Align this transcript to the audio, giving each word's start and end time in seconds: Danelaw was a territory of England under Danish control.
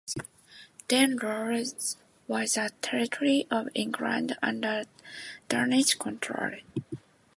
Danelaw 0.89 1.95
was 2.27 2.57
a 2.57 2.71
territory 2.81 3.45
of 3.51 3.67
England 3.75 4.35
under 4.41 4.85
Danish 5.47 5.93
control. 5.93 6.53